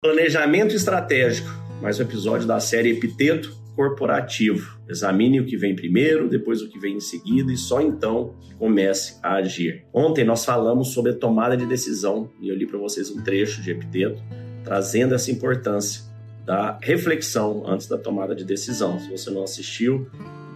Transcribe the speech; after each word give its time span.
Planejamento 0.00 0.76
estratégico, 0.76 1.48
mais 1.82 1.98
um 1.98 2.04
episódio 2.04 2.46
da 2.46 2.60
série 2.60 2.90
Epiteto 2.90 3.52
Corporativo. 3.74 4.78
Examine 4.88 5.40
o 5.40 5.44
que 5.44 5.56
vem 5.56 5.74
primeiro, 5.74 6.28
depois 6.28 6.62
o 6.62 6.68
que 6.68 6.78
vem 6.78 6.98
em 6.98 7.00
seguida 7.00 7.52
e 7.52 7.56
só 7.56 7.80
então 7.80 8.32
comece 8.60 9.18
a 9.20 9.34
agir. 9.34 9.84
Ontem 9.92 10.24
nós 10.24 10.44
falamos 10.44 10.92
sobre 10.92 11.10
a 11.10 11.16
tomada 11.16 11.56
de 11.56 11.66
decisão 11.66 12.30
e 12.40 12.48
eu 12.48 12.54
li 12.54 12.64
para 12.64 12.78
vocês 12.78 13.10
um 13.10 13.24
trecho 13.24 13.60
de 13.60 13.72
Epiteto 13.72 14.22
trazendo 14.62 15.16
essa 15.16 15.32
importância 15.32 16.04
da 16.46 16.78
reflexão 16.80 17.64
antes 17.66 17.88
da 17.88 17.98
tomada 17.98 18.36
de 18.36 18.44
decisão. 18.44 19.00
Se 19.00 19.10
você 19.10 19.32
não 19.32 19.42
assistiu, 19.42 20.08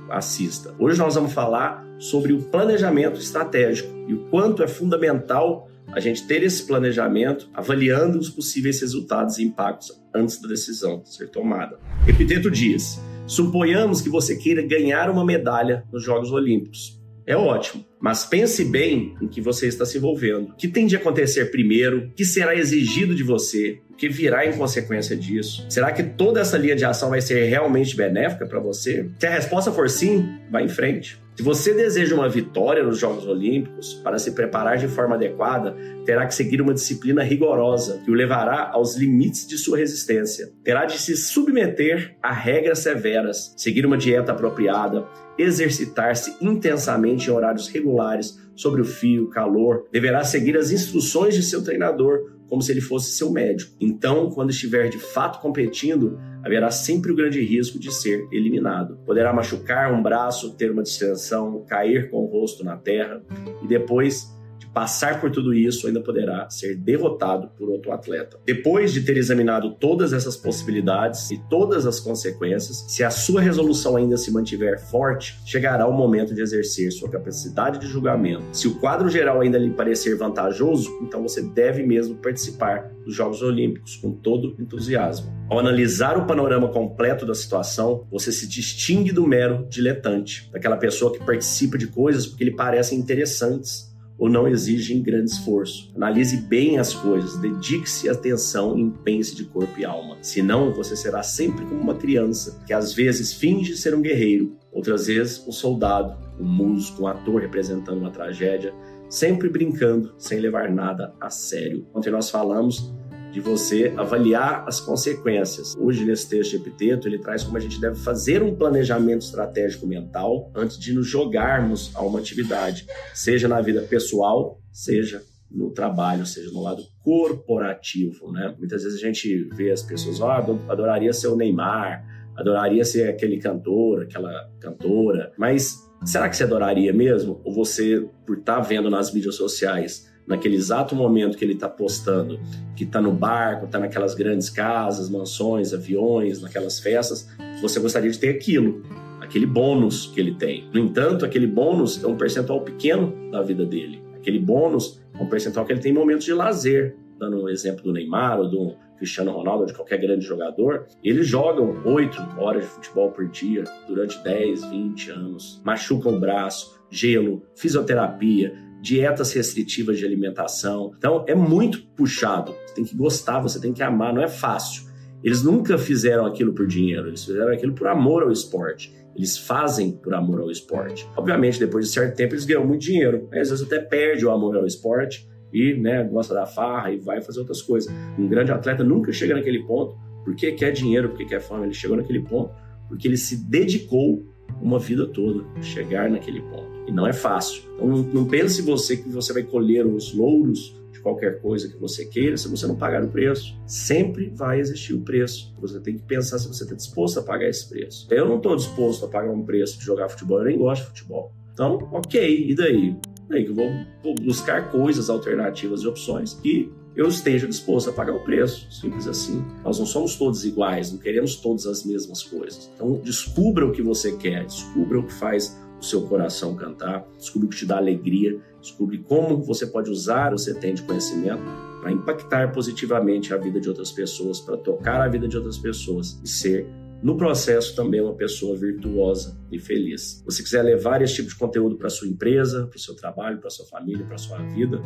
assista. 0.09 0.73
Hoje 0.79 1.01
nós 1.01 1.17
vamos 1.17 1.33
falar 1.33 1.85
sobre 1.99 2.33
o 2.33 2.43
planejamento 2.43 3.19
estratégico 3.19 3.93
e 4.07 4.15
o 4.15 4.21
quanto 4.27 4.63
é 4.63 4.69
fundamental 4.69 5.69
a 5.93 6.01
gente 6.01 6.27
ter 6.27 6.43
esse 6.43 6.67
planejamento 6.67 7.49
avaliando 7.55 8.19
os 8.19 8.31
possíveis 8.31 8.81
resultados 8.81 9.39
e 9.39 9.45
impactos 9.45 9.93
antes 10.15 10.41
da 10.41 10.49
decisão 10.49 11.05
ser 11.05 11.29
tomada. 11.29 11.79
Epiteto 12.09 12.51
diz: 12.51 13.01
suponhamos 13.27 14.01
que 14.01 14.09
você 14.09 14.37
queira 14.37 14.63
ganhar 14.63 15.11
uma 15.11 15.25
medalha 15.25 15.85
nos 15.93 16.03
Jogos 16.03 16.33
Olímpicos. 16.33 17.01
É 17.25 17.37
ótimo, 17.37 17.85
mas 18.01 18.25
pense 18.25 18.65
bem 18.65 19.15
em 19.23 19.29
que 19.29 19.41
você 19.41 19.69
está 19.69 19.87
se 19.87 19.97
envolvendo. 19.97 20.51
O 20.51 20.57
que 20.57 20.67
tem 20.67 20.87
de 20.87 20.97
acontecer 20.97 21.53
primeiro? 21.53 22.07
O 22.07 22.11
que 22.11 22.25
será 22.25 22.55
exigido 22.57 23.15
de 23.15 23.23
você? 23.23 23.81
O 23.91 23.95
que 23.95 24.09
virá 24.09 24.45
em 24.45 24.59
consequência 24.59 25.17
disso? 25.17 25.65
Será 25.69 25.93
que 25.93 26.03
toda 26.03 26.41
essa 26.41 26.59
linha 26.59 26.75
de 26.75 26.85
ação 26.85 27.11
vai 27.11 27.21
ser 27.21 27.45
realmente 27.45 27.95
benéfica 27.95 28.45
para 28.45 28.59
você? 28.59 29.09
Se 29.21 29.27
a 29.27 29.31
resposta 29.31 29.71
for 29.71 29.89
sim, 29.89 30.29
vá 30.51 30.61
em 30.61 30.69
frente. 30.69 31.22
Se 31.35 31.43
você 31.43 31.73
deseja 31.73 32.15
uma 32.15 32.29
vitória 32.29 32.83
nos 32.83 32.99
Jogos 32.99 33.27
Olímpicos, 33.27 33.95
para 33.95 34.19
se 34.19 34.33
preparar 34.33 34.77
de 34.77 34.87
forma 34.87 35.15
adequada, 35.15 35.75
terá 36.05 36.27
que 36.27 36.35
seguir 36.35 36.61
uma 36.61 36.75
disciplina 36.75 37.23
rigorosa 37.23 38.03
que 38.05 38.11
o 38.11 38.15
levará 38.15 38.71
aos 38.71 38.97
limites 38.97 39.49
de 39.49 39.57
sua 39.57 39.79
resistência. 39.79 40.53
Terá 40.63 40.85
de 40.85 40.99
se 40.99 41.17
submeter 41.17 42.17
a 42.23 42.35
regras 42.35 42.81
severas, 42.81 43.55
seguir 43.57 43.87
uma 43.87 43.97
dieta 43.97 44.33
apropriada, 44.33 45.07
exercitar-se 45.39 46.37
intensamente 46.39 47.31
em 47.31 47.33
horários 47.33 47.67
regulares, 47.67 48.39
sobre 48.55 48.83
o 48.83 48.85
fio, 48.85 49.31
calor, 49.31 49.87
deverá 49.91 50.23
seguir 50.25 50.59
as 50.59 50.71
instruções 50.71 51.35
de 51.35 51.43
seu 51.43 51.65
treinador, 51.65 52.33
como 52.53 52.61
se 52.61 52.71
ele 52.71 52.83
fosse 52.83 53.13
seu 53.13 53.33
médico. 53.33 53.75
Então, 53.81 54.29
quando 54.29 54.51
estiver 54.51 54.91
de 54.91 54.99
fato 54.99 55.41
competindo, 55.41 56.21
haverá 56.45 56.71
sempre 56.71 57.11
o 57.11 57.17
grande 57.17 57.43
risco 57.43 57.79
de 57.79 57.91
ser 57.91 58.29
eliminado. 58.31 58.99
Poderá 59.07 59.33
machucar 59.33 59.91
um 59.91 60.03
braço, 60.03 60.55
ter 60.55 60.71
uma 60.71 60.83
distensão, 60.83 61.65
cair 61.67 62.11
com 62.11 62.19
o 62.19 62.27
rosto 62.27 62.63
na 62.63 62.77
terra 62.77 63.23
e 63.63 63.67
depois 63.67 64.27
passar 64.73 65.21
por 65.21 65.31
tudo 65.31 65.53
isso, 65.53 65.87
ainda 65.87 66.01
poderá 66.01 66.49
ser 66.51 66.77
derrotado 66.77 67.49
por 67.59 67.69
outro 67.69 67.93
atleta. 67.93 68.39
Depois 68.45 68.93
de 68.93 69.03
ter 69.03 69.17
examinado 69.17 69.75
todas 69.75 70.13
essas 70.13 70.37
possibilidades 70.37 71.31
e 71.31 71.39
todas 71.49 71.87
as 71.87 72.01
consequências, 72.01 72.85
se 72.89 73.05
a 73.05 73.11
sua 73.11 73.41
resolução 73.41 73.97
ainda 73.97 74.17
se 74.17 74.33
mantiver 74.33 74.79
forte, 74.91 75.39
chegará 75.45 75.87
o 75.87 75.93
momento 75.93 76.35
de 76.35 76.41
exercer 76.41 76.91
sua 76.93 77.11
capacidade 77.11 77.79
de 77.79 77.87
julgamento. 77.87 78.45
Se 78.53 78.67
o 78.67 78.79
quadro 78.79 79.09
geral 79.09 79.41
ainda 79.41 79.59
lhe 79.59 79.71
parecer 79.71 80.17
vantajoso, 80.17 80.91
então 81.03 81.23
você 81.23 81.43
deve 81.43 81.83
mesmo 81.83 82.17
participar 82.17 82.91
dos 83.05 83.15
Jogos 83.15 83.43
Olímpicos 83.43 83.97
com 83.97 84.13
todo 84.13 84.55
entusiasmo. 84.59 85.33
Ao 85.51 85.59
analisar 85.59 86.17
o 86.17 86.27
panorama 86.27 86.69
completo 86.69 87.27
da 87.27 87.35
situação, 87.35 88.07
você 88.11 88.33
se 88.33 88.49
distingue 88.49 89.13
do 89.13 89.27
mero 89.27 89.67
diletante, 89.69 90.49
daquela 90.51 90.77
pessoa 90.77 91.13
que 91.13 91.25
participa 91.25 91.77
de 91.77 91.89
coisas 91.89 92.27
porque 92.27 92.45
lhe 92.45 92.57
parecem 92.57 92.99
interessantes 92.99 93.92
ou 94.23 94.29
não 94.29 94.47
exigem 94.47 95.03
grande 95.03 95.33
esforço. 95.33 95.91
Analise 95.97 96.37
bem 96.37 96.79
as 96.79 96.95
coisas, 96.95 97.37
dedique-se 97.39 98.09
atenção 98.09 98.79
e 98.79 98.81
empenhe-se 98.81 99.35
de 99.35 99.43
corpo 99.47 99.81
e 99.81 99.85
alma. 99.85 100.17
Senão, 100.23 100.73
você 100.73 100.95
será 100.95 101.25
sempre 101.25 101.65
como 101.65 101.81
uma 101.81 101.97
criança 101.97 102.63
que 102.65 102.73
às 102.73 102.93
vezes 102.93 103.35
finge 103.35 103.77
ser 103.77 103.97
um 103.97 104.01
guerreiro, 104.01 104.57
outras 104.71 105.09
vezes 105.09 105.45
um 105.45 105.51
soldado, 105.51 106.17
um 106.39 106.45
músico, 106.45 107.03
um 107.03 107.07
ator 107.09 107.41
representando 107.41 107.99
uma 107.99 108.13
tragédia, 108.13 108.73
sempre 109.11 109.49
brincando, 109.49 110.15
sem 110.17 110.39
levar 110.39 110.71
nada 110.71 111.13
a 111.21 111.29
sério. 111.29 111.85
Ontem 111.93 112.13
nós 112.13 112.31
falamos 112.31 112.95
de 113.33 113.41
você 113.41 113.93
avaliar 113.97 114.65
as 114.69 114.79
consequências. 114.79 115.75
Hoje, 115.79 116.05
nesse 116.05 116.29
texto 116.29 116.55
Epiteto, 116.55 117.09
ele 117.09 117.19
traz 117.19 117.43
como 117.43 117.57
a 117.57 117.61
gente 117.61 117.81
deve 117.81 117.97
fazer 117.97 118.43
um 118.43 118.55
planejamento 118.55 119.23
estratégico 119.23 119.87
mental 119.87 120.53
antes 120.55 120.79
de 120.79 120.93
nos 120.93 121.09
jogarmos 121.09 121.91
a 121.95 122.03
uma 122.03 122.19
atividade, 122.19 122.87
seja 123.15 123.49
na 123.49 123.61
vida 123.63 123.81
pessoal, 123.83 124.61
seja 124.71 125.23
no 125.51 125.71
trabalho, 125.71 126.27
seja 126.27 126.51
no 126.51 126.63
lado 126.63 126.83
corporativo, 127.03 128.31
né? 128.31 128.55
Muitas 128.59 128.83
vezes 128.83 129.03
a 129.03 129.07
gente 129.07 129.45
vê 129.55 129.71
as 129.71 129.83
pessoas, 129.83 130.21
oh, 130.21 130.71
adoraria 130.71 131.13
ser 131.13 131.29
o 131.29 131.37
Neymar, 131.37 132.05
adoraria 132.37 132.85
ser 132.85 133.09
aquele 133.09 133.39
cantor, 133.39 134.03
aquela 134.03 134.51
cantora, 134.61 135.33
mas 135.39 135.77
será 136.05 136.29
que 136.29 136.37
você 136.37 136.45
adoraria 136.45 136.93
mesmo? 136.93 137.41
Ou 137.45 137.55
você, 137.55 138.07
por 138.27 138.39
estar 138.39 138.57
tá 138.57 138.61
vendo 138.61 138.91
nas 138.91 139.13
mídias 139.13 139.37
sociais, 139.37 140.12
naquele 140.27 140.57
exato 140.57 140.95
momento 140.95 141.37
que 141.37 141.45
ele 141.45 141.55
está 141.55 141.69
postando, 141.69 142.41
que 142.77 142.85
está 142.85 143.01
no 143.01 143.13
barco, 143.13 143.67
está 143.67 143.79
naquelas 143.79 144.15
grandes 144.15 144.49
casas, 144.49 145.11
mansões, 145.11 145.75
aviões, 145.75 146.41
naquelas 146.41 146.79
festas, 146.79 147.29
você 147.61 147.81
gostaria 147.81 148.11
de 148.11 148.19
ter 148.19 148.31
aquilo, 148.31 148.83
aquele 149.21 149.47
bônus 149.47 150.07
que 150.07 150.21
ele 150.21 150.35
tem. 150.35 150.69
No 150.73 150.81
entanto, 150.81 151.25
aquele 151.25 151.47
bônus 151.47 152.03
é 152.03 152.07
um 152.07 152.17
percentual 152.17 152.61
pequeno 152.61 153.31
da 153.31 153.43
vida 153.43 153.65
dele. 153.65 154.03
Aquele 154.15 154.39
bônus 154.39 155.01
é 155.19 155.23
um 155.23 155.27
percentual 155.27 155.67
que 155.67 155.73
ele 155.73 155.81
tem 155.81 155.93
em 155.93 155.95
momentos 155.95 156.25
de 156.25 156.33
lazer, 156.33 156.97
dando 157.19 157.39
o 157.39 157.45
um 157.45 157.49
exemplo 157.49 157.83
do 157.85 157.93
Neymar 157.93 158.41
ou 158.41 158.49
do 158.49 158.75
Cristiano 159.03 159.33
Ronaldo 159.33 159.67
de 159.67 159.75
qualquer 159.75 159.99
grande 159.99 160.25
jogador, 160.25 160.87
eles 161.03 161.27
jogam 161.27 161.83
8 161.85 162.39
horas 162.39 162.63
de 162.63 162.71
futebol 162.71 163.11
por 163.11 163.27
dia 163.27 163.65
durante 163.89 164.17
10, 164.23 164.65
20 164.71 165.11
anos, 165.11 165.61
machucam 165.65 166.15
o 166.15 166.21
braço, 166.21 166.81
gelo, 166.89 167.43
fisioterapia, 167.57 168.55
dietas 168.83 169.33
restritivas 169.33 169.97
de 169.97 170.05
alimentação. 170.05 170.93
Então 170.99 171.25
é 171.29 171.37
muito 171.37 171.87
puxado. 171.97 172.53
Você 172.67 172.75
tem 172.75 172.85
que 172.85 172.97
gostar, 172.97 173.39
você 173.39 173.61
tem 173.61 173.73
que 173.73 173.83
amar, 173.83 174.13
não 174.13 174.21
é 174.21 174.29
fácil. 174.29 174.91
Eles 175.23 175.45
nunca 175.45 175.79
fizeram 175.79 176.27
aquilo 176.27 176.53
por 176.53 176.67
dinheiro, 176.67 177.07
eles 177.07 177.25
fizeram 177.25 177.53
aquilo 177.53 177.73
por 177.73 177.87
amor 177.87 178.25
ao 178.25 178.33
esporte. 178.33 178.93
Eles 179.15 179.39
fazem 179.39 179.93
por 179.93 180.13
amor 180.15 180.41
ao 180.41 180.51
esporte. 180.51 181.09
Obviamente, 181.17 181.61
depois 181.61 181.87
de 181.87 181.93
certo 181.93 182.17
tempo, 182.17 182.35
eles 182.35 182.45
ganham 182.45 182.67
muito 182.67 182.81
dinheiro. 182.81 183.29
Às 183.33 183.51
vezes 183.51 183.63
até 183.63 183.79
perde 183.79 184.27
o 184.27 184.31
amor 184.33 184.57
ao 184.57 184.67
esporte 184.67 185.29
e 185.53 185.75
né, 185.75 186.03
gosta 186.03 186.35
da 186.35 186.45
farra 186.45 186.91
e 186.91 186.99
vai 186.99 187.21
fazer 187.21 187.39
outras 187.39 187.63
coisas. 187.63 187.93
Um 188.19 188.27
grande 188.27 188.51
atleta 188.51 188.83
nunca 188.83 189.13
chega 189.13 189.35
naquele 189.35 189.63
ponto 189.65 189.97
porque 190.25 190.51
quer 190.53 190.73
dinheiro, 190.73 191.11
porque 191.11 191.27
quer 191.27 191.41
fama. 191.41 191.67
Ele 191.67 191.75
chegou 191.75 191.97
naquele 191.97 192.23
ponto 192.23 192.51
porque 192.89 193.07
ele 193.07 193.17
se 193.17 193.49
dedicou 193.49 194.25
uma 194.61 194.79
vida 194.79 195.07
toda 195.07 195.45
chegar 195.63 196.11
naquele 196.11 196.41
ponto. 196.43 196.71
E 196.87 196.93
não 196.93 197.07
é 197.07 197.13
fácil. 197.13 197.63
Então 197.75 197.87
não, 197.87 198.03
não 198.03 198.25
pense 198.27 198.63
você 198.63 198.97
que 198.97 199.09
você 199.09 199.33
vai 199.33 199.43
colher 199.43 199.87
os 199.87 200.15
louros 200.15 200.75
de 200.93 201.01
qualquer 201.01 201.41
coisa 201.41 201.69
que 201.69 201.77
você 201.77 202.05
queira 202.05 202.37
se 202.37 202.49
você 202.49 202.67
não 202.67 202.77
pagar 202.77 203.05
o 203.05 203.09
preço. 203.09 203.57
Sempre 203.67 204.31
vai 204.35 204.61
existir 204.61 204.95
o 204.95 205.01
preço. 205.01 205.55
Você 205.61 205.81
tem 205.81 205.97
que 205.97 206.03
pensar 206.03 206.39
se 206.39 206.49
você 206.49 206.65
está 206.65 206.75
disposto 206.75 207.21
a 207.21 207.23
pagar 207.23 207.49
esse 207.49 207.69
preço. 207.69 208.07
Eu 208.11 208.29
não 208.29 208.37
estou 208.37 208.57
disposto 208.57 209.07
a 209.07 209.09
pagar 209.09 209.31
um 209.31 209.45
preço 209.45 209.79
de 209.79 209.85
jogar 209.85 210.09
futebol, 210.09 210.39
eu 210.41 210.45
nem 210.45 210.59
gosto 210.59 210.83
de 210.83 210.89
futebol. 210.89 211.33
Então, 211.53 211.89
ok, 211.93 212.51
e 212.51 212.55
daí? 212.55 212.97
Daí 213.29 213.45
que 213.45 213.51
eu 213.51 213.55
vou 213.55 214.15
buscar 214.21 214.71
coisas 214.71 215.09
alternativas 215.09 215.83
e 215.83 215.87
opções 215.87 216.35
que 216.35 216.73
eu 216.95 217.09
esteja 217.09 217.47
disposto 217.47 217.91
a 217.91 217.93
pagar 217.93 218.15
o 218.15 218.21
preço. 218.21 218.71
Simples 218.71 219.07
assim. 219.07 219.45
Nós 219.65 219.79
não 219.79 219.87
somos 219.87 220.17
todos 220.17 220.45
iguais, 220.45 220.93
não 220.93 220.99
queremos 220.99 221.37
todas 221.37 221.67
as 221.67 221.85
mesmas 221.85 222.23
coisas. 222.23 222.71
Então, 222.75 223.01
descubra 223.03 223.67
o 223.67 223.73
que 223.73 223.83
você 223.83 224.17
quer, 224.17 224.45
descubra 224.45 224.99
o 224.99 225.07
que 225.07 225.13
faz 225.13 225.59
o 225.81 225.85
seu 225.85 226.03
coração 226.03 226.55
cantar, 226.55 227.07
descubra 227.19 227.47
o 227.47 227.51
que 227.51 227.57
te 227.57 227.67
dá 227.67 227.77
alegria, 227.77 228.39
descubra 228.61 228.97
como 228.99 229.43
você 229.43 229.67
pode 229.67 229.91
usar 229.91 230.33
o 230.33 230.37
que 230.37 230.43
você 230.43 230.55
tem 230.55 230.75
de 230.75 230.83
conhecimento 230.83 231.43
para 231.81 231.91
impactar 231.91 232.53
positivamente 232.53 233.35
a 233.35 233.37
vida 233.37 233.61
de 233.61 233.69
outras 233.69 233.91
pessoas, 233.91 234.39
para 234.41 234.57
tocar 234.57 235.01
a 235.01 235.09
vida 235.09 235.27
de 235.27 235.37
outras 235.37 235.59
pessoas 235.59 236.21
e 236.23 236.29
ser 236.29 236.69
no 237.03 237.17
processo 237.17 237.75
também 237.75 238.01
uma 238.01 238.15
pessoa 238.15 238.57
virtuosa 238.57 239.37
e 239.51 239.59
feliz. 239.59 240.19
Se 240.19 240.25
você 240.25 240.43
quiser 240.43 240.63
levar 240.63 241.03
esse 241.03 241.17
tipo 241.17 241.29
de 241.29 241.35
conteúdo 241.35 241.77
para 241.77 241.91
sua 241.91 242.07
empresa, 242.07 242.69
para 242.69 242.77
o 242.77 242.81
seu 242.81 242.95
trabalho, 242.95 243.41
para 243.41 243.51
sua 243.51 243.67
família, 243.67 244.07
para 244.07 244.17
sua 244.17 244.39
vida, 244.39 244.81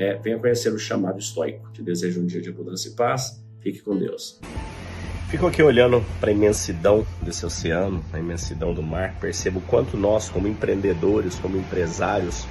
é, 0.00 0.14
venha 0.16 0.38
conhecer 0.38 0.72
o 0.72 0.78
chamado 0.78 1.18
estoico. 1.18 1.70
Te 1.72 1.82
desejo 1.82 2.22
um 2.22 2.26
dia 2.26 2.40
de 2.40 2.48
abundância 2.48 2.88
e 2.88 2.92
paz. 2.92 3.44
Fique 3.60 3.80
com 3.80 3.94
Deus. 3.96 4.40
Fico 5.28 5.46
aqui 5.46 5.62
olhando 5.62 6.02
para 6.18 6.30
a 6.30 6.32
imensidão 6.32 7.06
desse 7.22 7.44
oceano, 7.44 8.02
a 8.12 8.18
imensidão 8.18 8.74
do 8.74 8.82
mar, 8.82 9.14
percebo 9.20 9.60
quanto 9.60 9.96
nós, 9.96 10.28
como 10.28 10.48
empreendedores, 10.48 11.36
como 11.36 11.56
empresários, 11.56 12.46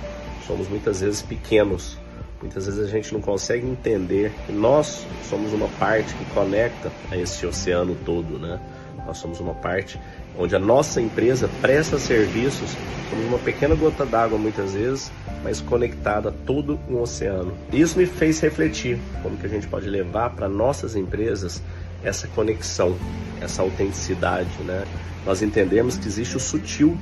somos 0.48 0.70
muitas 0.70 1.02
vezes 1.02 1.22
pequenos. 1.22 1.98
Muitas 2.40 2.68
vezes 2.68 2.86
a 2.86 2.88
gente 2.88 3.12
não 3.12 3.20
consegue 3.20 3.68
entender 3.68 4.32
que 4.46 4.54
nós 4.54 5.06
somos 5.30 5.52
uma 5.52 5.68
parte 5.78 6.14
que 6.14 6.26
conecta 6.34 6.90
a 7.12 7.18
esse 7.18 7.46
oceano 7.46 7.98
todo, 8.06 8.40
né? 8.40 8.62
Nós 9.06 9.18
somos 9.18 9.40
uma 9.40 9.54
parte 9.54 10.00
onde 10.38 10.56
a 10.56 10.60
nossa 10.60 11.02
empresa 11.02 11.50
presta 11.62 11.98
serviços 11.98 12.76
como 13.10 13.24
uma 13.24 13.40
pequena 13.40 13.76
gota 13.76 14.06
d'água 14.06 14.38
muitas 14.38 14.74
vezes, 14.74 15.12
mas 15.44 15.62
conectada 15.62 16.30
a 16.30 16.32
todo 16.32 16.80
um 16.90 17.02
oceano. 17.02 17.54
Isso 17.72 17.98
me 17.98 18.06
fez 18.06 18.40
refletir 18.40 19.00
como 19.24 19.38
que 19.38 19.46
a 19.46 19.50
gente 19.50 19.68
pode 19.68 19.90
levar 19.90 20.32
para 20.32 20.48
nossas 20.48 20.96
empresas 20.96 21.62
essa 22.04 22.28
conexão, 22.28 22.96
essa 23.42 23.62
autenticidade, 23.62 24.50
né? 24.64 24.86
Nós 25.26 25.42
entendemos 25.42 25.98
que 25.98 26.08
existe 26.08 26.38
o 26.38 26.40
sutil 26.40 26.98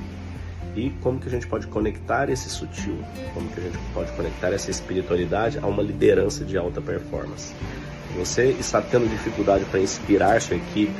e 0.74 0.90
como 1.02 1.18
que 1.18 1.28
a 1.28 1.30
gente 1.30 1.46
pode 1.46 1.66
conectar 1.66 2.28
esse 2.30 2.48
sutil, 2.48 2.98
como 3.34 3.48
que 3.50 3.60
a 3.60 3.62
gente 3.62 3.78
pode 3.94 4.12
conectar 4.12 4.48
essa 4.52 4.70
espiritualidade 4.70 5.58
a 5.58 5.66
uma 5.66 5.82
liderança 5.82 6.44
de 6.44 6.56
alta 6.56 6.80
performance. 6.80 7.52
Você 8.16 8.56
está 8.58 8.80
tendo 8.80 9.08
dificuldade 9.08 9.64
para 9.66 9.80
inspirar 9.80 10.40
sua 10.40 10.56
equipe, 10.56 10.94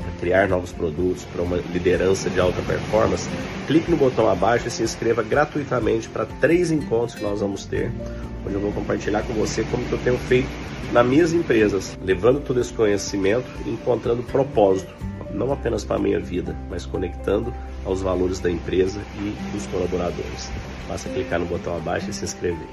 para 0.00 0.12
criar 0.20 0.48
novos 0.48 0.72
produtos, 0.72 1.24
para 1.24 1.42
uma 1.42 1.56
liderança 1.56 2.28
de 2.30 2.40
alta 2.40 2.60
performance, 2.62 3.28
clique 3.66 3.90
no 3.90 3.96
botão 3.96 4.28
abaixo 4.28 4.68
e 4.68 4.70
se 4.70 4.82
inscreva 4.82 5.22
gratuitamente 5.22 6.08
para 6.08 6.26
três 6.40 6.70
encontros 6.70 7.14
que 7.14 7.22
nós 7.22 7.40
vamos 7.40 7.64
ter, 7.64 7.90
onde 8.44 8.54
eu 8.54 8.60
vou 8.60 8.72
compartilhar 8.72 9.22
com 9.22 9.32
você 9.34 9.64
como 9.70 9.84
que 9.84 9.92
eu 9.92 9.98
tenho 9.98 10.18
feito 10.18 10.48
nas 10.92 11.06
minhas 11.06 11.32
empresas, 11.32 11.96
levando 12.02 12.40
todo 12.40 12.60
esse 12.60 12.72
conhecimento 12.72 13.46
e 13.64 13.70
encontrando 13.70 14.22
propósito, 14.24 14.92
não 15.32 15.52
apenas 15.52 15.84
para 15.84 15.96
a 15.96 16.00
minha 16.00 16.18
vida, 16.18 16.56
mas 16.68 16.84
conectando 16.84 17.52
aos 17.84 18.02
valores 18.02 18.40
da 18.40 18.50
empresa 18.50 19.00
e 19.18 19.52
dos 19.52 19.66
colaboradores. 19.66 20.50
Basta 20.88 21.08
clicar 21.10 21.38
no 21.38 21.46
botão 21.46 21.76
abaixo 21.76 22.10
e 22.10 22.12
se 22.12 22.24
inscrever. 22.24 22.66